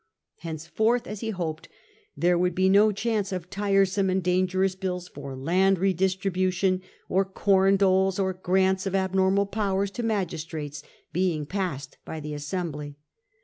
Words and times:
Henceforth, 0.37 1.05
as 1.05 1.19
he 1.19 1.29
hoped, 1.29 1.69
there 2.17 2.35
would 2.35 2.55
be 2.55 2.69
no 2.69 2.91
chance 2.91 3.31
of 3.31 3.51
tiresome 3.51 4.09
and 4.09 4.23
dan 4.23 4.47
gerous 4.47 4.73
bills 4.73 5.07
for 5.07 5.35
land 5.35 5.77
distributions, 5.95 6.81
or 7.07 7.23
corn 7.23 7.75
doles, 7.77 8.17
or 8.17 8.33
grants 8.33 8.87
of 8.87 8.95
abnormal 8.95 9.45
powers 9.45 9.91
to 9.91 10.01
magistrates, 10.01 10.81
being 11.13 11.45
passed 11.45 11.99
by 12.03 12.19
the 12.19 12.33
assembly. 12.33 12.95